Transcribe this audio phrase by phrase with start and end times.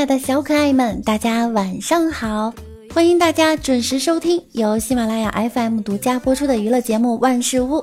[0.00, 2.54] 嗨，喜马拉雅的小可爱们，大家晚上好！
[2.94, 7.76] 欢迎大家准时收听由喜马拉雅 FM 独家播出的娱乐节目《万事屋》，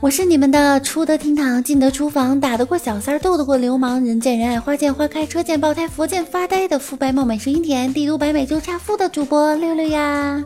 [0.00, 10.44] 我是你们的出得厅堂、进得厨房、打得过小三儿、斗得过流氓、人见人爱、花见花开、车见爆胎、佛见发呆的肤白貌美、声音甜、帝都白美就差富的主播六六呀！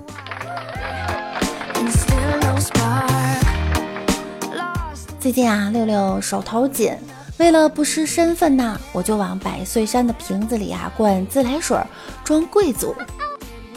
[5.19, 6.93] 最近啊，六六手头紧。
[7.39, 11.79] 为了不失身份呐，我就往百岁山的瓶子里啊灌自来水，
[12.25, 12.95] 装贵族。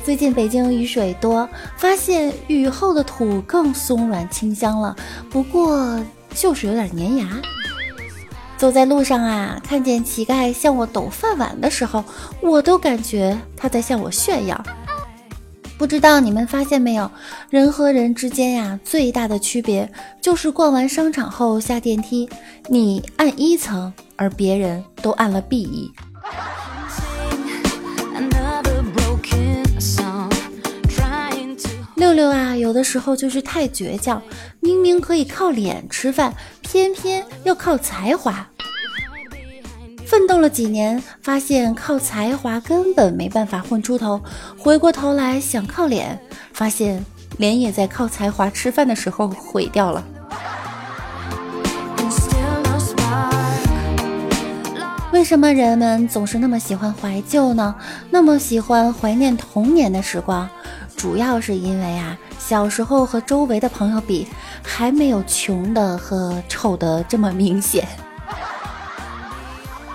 [0.04, 1.48] 最近北京雨水多，
[1.78, 4.96] 发现雨后的土更松软清香了，
[5.30, 6.04] 不过
[6.34, 7.40] 就是有点粘牙。
[8.58, 12.04] 走在路上啊，看见乞丐向我抖饭碗的时候，
[12.42, 14.59] 我都感觉他在向我炫耀。
[15.81, 17.09] 不知道你们发现没有，
[17.50, 22.30] 人和人之间呀，最大的区别就是逛完商场后下电梯，
[22.67, 25.91] 你按一层，而别人都按了 B 一。
[31.95, 34.22] 六六啊，有的时候就是太倔强，
[34.59, 38.47] 明明可以靠脸吃饭，偏偏要靠才华。
[40.12, 44.20] 奋斗了几年，发现靠才华根本没办法混出头。
[44.58, 46.20] 回过头来想靠脸，
[46.52, 47.06] 发现
[47.38, 50.03] 脸也在靠才华吃饭的时候毁掉了。
[55.14, 57.73] 为什么人们总是那么喜欢怀旧呢？
[58.09, 60.50] 那么喜欢怀念童年的时光，
[60.98, 64.28] 主要是因为啊，小时候和周围的朋友比，
[64.62, 67.88] 还没有穷的和丑的这么明显。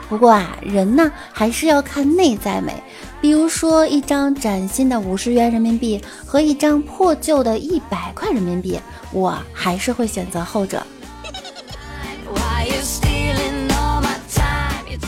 [0.08, 2.72] 不过啊，人呢还是要看内在美。
[3.20, 8.78] 比如说，一张崭新的五十元人民币和一张破旧的一百块人民币，
[9.10, 10.80] 我还是会选择后者。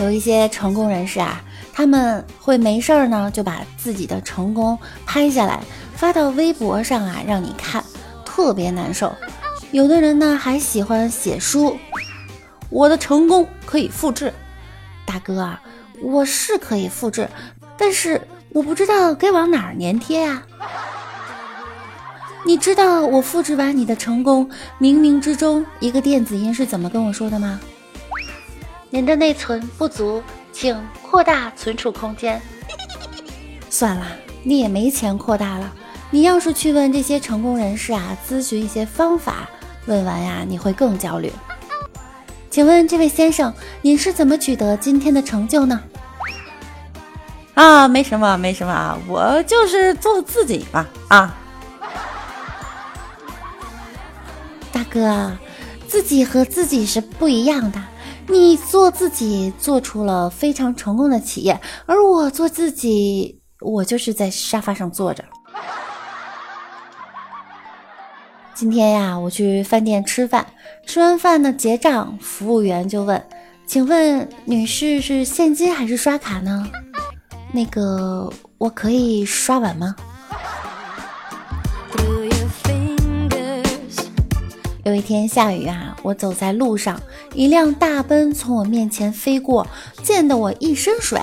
[0.00, 1.41] 有一些成功人士啊，
[1.72, 5.60] 他们会没事儿呢，就把自己的成功拍下来
[5.94, 7.84] 发到微博上啊，让你看，
[8.25, 9.14] 特别难受。
[9.70, 11.76] 有的人呢还喜欢写书，
[12.70, 14.32] 我的成功可以复制。
[15.19, 15.61] 大哥啊，
[16.01, 17.29] 我是可以复制，
[17.77, 18.21] 但是
[18.51, 20.45] 我不知道该往哪儿粘贴呀。
[22.45, 24.49] 你知道我复制完你的成功，
[24.81, 27.59] 冥冥之中一个电子音是怎么跟我说的吗？
[28.91, 32.41] 您的内存不足，请扩大存储空间。
[33.69, 34.06] 算了，
[34.45, 35.75] 你也没钱扩大了。
[36.12, 39.49] 你要是去问这些成功人士啊，咨询一些方法，
[39.87, 41.33] 问完呀，你会更焦虑。
[42.58, 45.80] 请问这位先生，您是怎么取得今天的成就呢？
[47.54, 50.88] 啊，没什么，没什么啊，我就是做自己吧。
[51.06, 51.38] 啊，
[54.72, 55.30] 大哥，
[55.86, 57.80] 自己和自己是不一样的。
[58.26, 65.22] 你做自己做出了非常成功的企业，而我做自己，我就是在沙发上坐着。
[68.58, 70.44] 今天呀，我去饭店吃饭，
[70.84, 73.22] 吃完饭呢结账，服务员就问
[73.64, 76.66] ：“请问女士是现金还是刷卡呢？”
[77.54, 79.94] 那个，我可以刷碗吗？
[84.84, 87.00] 有一天下雨啊，我走在路上，
[87.34, 89.64] 一辆大奔从我面前飞过，
[90.02, 91.20] 溅得我一身水。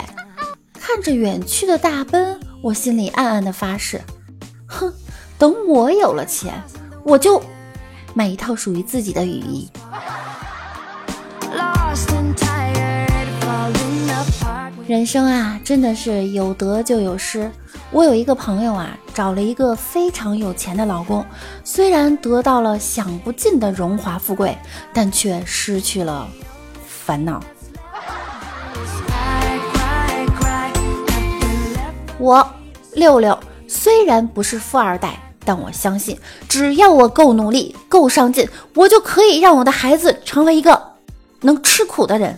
[0.79, 3.99] 看着远去的大奔，我心里暗暗的发誓：
[4.65, 4.93] 哼，
[5.37, 6.53] 等我有了钱。
[7.05, 7.39] 我就
[8.15, 9.69] 买一套属于自己的雨衣。
[14.87, 17.51] 人生啊，真的是有得就有失。
[17.91, 21.23] 我有一个朋友啊，找了一个非常有钱的老公，
[21.63, 24.57] 虽然得到了享不尽的荣华富贵，
[24.91, 26.27] 但却失去了
[26.87, 27.39] 烦恼。
[32.17, 32.47] 我
[32.93, 33.37] 六六
[33.67, 35.19] 虽然不是富二代。
[35.45, 36.17] 但我相信，
[36.49, 40.81] 只要我够努力、够上进，我就可以让我的孩子成为一个
[41.41, 42.37] 能吃苦的人。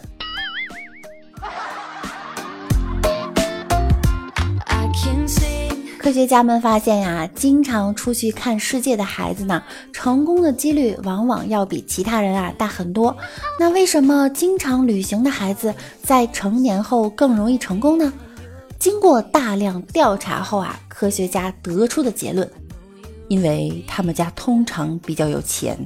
[5.99, 9.61] 科学家们发现呀，经常出去看世界的孩子呢，
[9.91, 13.13] 成功的几率往往要比其他人啊大很多。
[13.59, 18.13] 那为什么经常旅行的孩子在成年后更容易成功呢？
[18.79, 22.49] 经过大量调查后啊，科学家得出的结论。
[23.27, 25.77] 因为他们家通常比较有钱。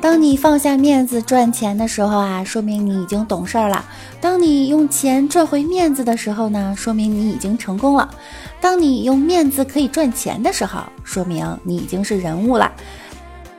[0.00, 3.84] 当你放下面子赚钱的时候啊，说明你已经懂事儿了；
[4.20, 8.08] 当你用钱赚回面子的时候呢，说明你已经成功了；
[8.60, 12.72] 当你用面子可以赚钱的时候，说明你已经是人物了。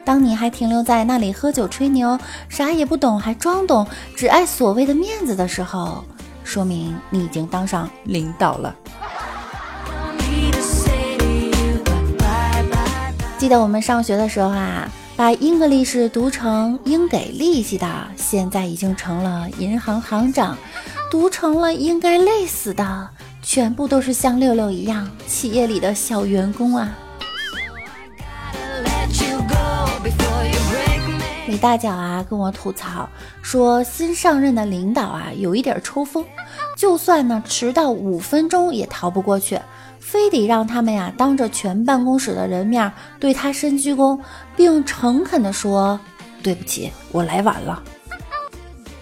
[0.04, 2.19] 当你还停留在那里喝酒吹牛，
[2.50, 6.04] 啥也不懂还装懂，只爱所谓的面子的时候，
[6.44, 8.75] 说明你已经当上领导了。
[13.44, 17.86] 记得我们上学的时候啊，把 English 读成应给利息的，
[18.16, 20.56] 现在已经成了银行行长；
[21.12, 23.10] 读成了应该累死的，
[23.42, 26.95] 全部都是像六六一样企业里的小员工啊。
[31.45, 33.10] 李大脚啊，跟我吐槽
[33.42, 36.24] 说，新上任的领导啊，有一点抽风，
[36.78, 39.60] 就算呢迟到五分钟也逃不过去。
[40.13, 44.19] 非得让他们呀当着全办公室的人面对他深鞠躬，
[44.56, 46.00] 并诚恳地说
[46.44, 47.81] ：“对不起，我来晚了。”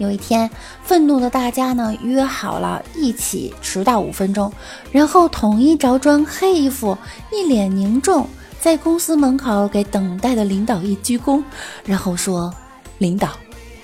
[0.00, 0.50] 有一天，
[0.82, 4.50] 愤怒的大家呢约好了一起迟到五分钟，
[4.90, 6.96] 然后统一着装黑衣服，
[7.30, 8.26] 一脸凝重，
[8.58, 11.44] 在公司门口给等待的领导一鞠躬，
[11.84, 12.50] 然后说
[12.96, 13.28] ：“领导，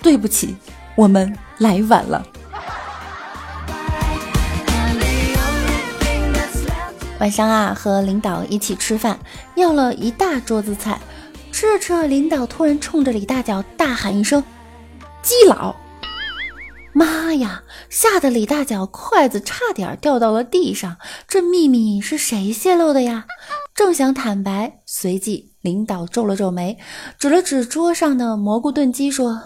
[0.02, 0.56] 对不起，
[0.96, 2.26] 我们来晚了。”
[7.19, 9.19] 晚上啊，和领导一起吃饭，
[9.56, 11.00] 要了一大桌子菜，
[11.50, 14.43] 吃着吃着，领导突然冲着李大脚大喊一声
[15.20, 15.75] ：“基佬！”
[16.94, 17.62] 妈呀！
[17.91, 20.97] 吓得李大脚筷子差点掉到了地上。
[21.26, 23.26] 这秘密是谁泄露的呀？
[23.75, 26.79] 正想坦白，随即领导皱了皱眉，
[27.19, 29.41] 指了指桌上的蘑菇炖鸡，说：“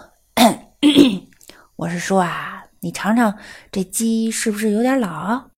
[1.77, 3.35] 我是说啊，你尝尝
[3.71, 5.49] 这鸡是不是有点老？”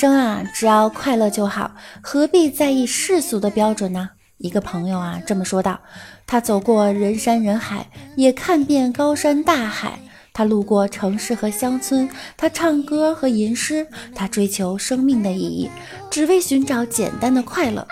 [0.00, 4.08] 生啊，只要快乐就好，何必在意世俗的标准呢？
[4.38, 5.78] 一个朋友啊这么说道：
[6.26, 7.86] 他走过人山人海，
[8.16, 9.98] 也看遍高山大海；
[10.32, 15.70] 他路过城市和乡村，他唱歌和吟诗，他追求生命的意义，
[16.10, 17.86] 只为寻找简单的快乐。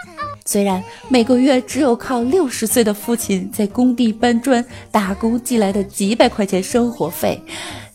[0.47, 7.39] 虽然每个月只有靠六十岁的父亲在工地搬砖打工寄来的几百块钱生活费，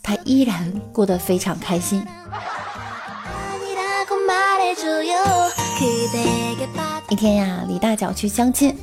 [0.04, 2.06] 他依然过得非常开心。
[7.10, 8.76] 一天呀，李大脚去相亲，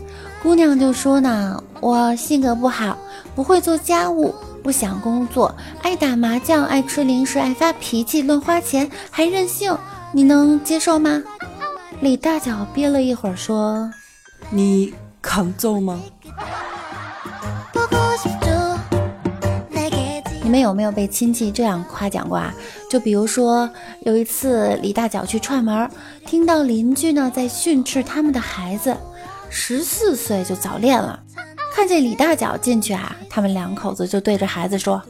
[0.43, 2.97] 姑娘就说呢：“我性格不好，
[3.35, 9.76] 不会做家务，不想工作，爱打麻将，爱吃零食，爱发脾气，乱花钱，还任性，
[10.12, 11.23] 你能接受吗？”
[12.00, 13.91] 李大脚憋了一会儿说
[14.50, 16.00] ：“你抗揍吗？”
[20.50, 22.52] 你们有没有被亲戚这样夸奖过啊？
[22.91, 23.70] 就比如说
[24.00, 25.88] 有一次李大脚去串门，
[26.26, 28.97] 听到邻居呢在训斥他们的孩子，
[29.49, 31.20] 十四岁就早恋了。
[31.73, 35.00] 看见李大脚进去啊，他们两口子就对着孩子说：“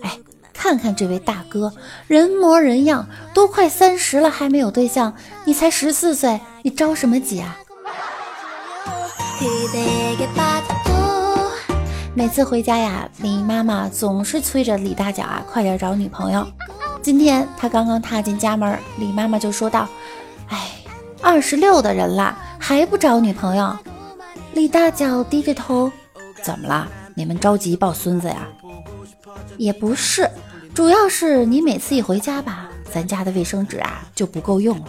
[0.00, 0.16] 哎，
[0.52, 1.72] 看看这位大哥，
[2.06, 5.12] 人模人样，都快三十了还没有对象，
[5.44, 7.58] 你才十四岁，你着什么急啊？”
[12.16, 16.46] 每次回家呀，李妈妈总是催着李大脚啊，快点找女朋友。
[17.02, 19.88] 今天他刚刚踏进家门，李妈妈就说道
[20.48, 20.70] ：“哎，
[21.20, 23.76] 二十六的人了，还不找女朋友？”
[24.54, 25.90] 李大脚低着头
[26.40, 26.86] ：“怎么了？
[27.16, 28.46] 你们着急抱孙子呀？”
[29.58, 30.30] 也不是，
[30.72, 34.86] 主要是你每次一回家吧，咱家的卫生纸啊就不够用了。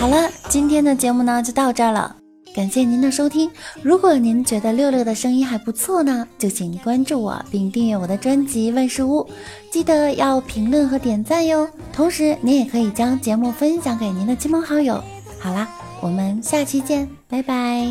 [0.00, 2.16] 好了，今天的节目呢就到这儿了，
[2.54, 3.50] 感谢您的收听。
[3.82, 9.26] 如果您觉得六六的声音还不错呢，就请关注我并订阅我的专辑万事屋，
[9.70, 11.68] 记得要评论和点赞哟。
[11.92, 15.02] 同时，您也可以将节目分享给您的亲朋好友。
[15.40, 15.68] 好啦，
[16.00, 17.88] 我们下期见，拜拜。